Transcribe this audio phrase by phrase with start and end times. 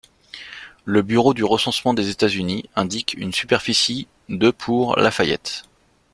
[0.83, 5.65] Le Bureau du recensement des États-Unis indique une superficie de pour Lafayette.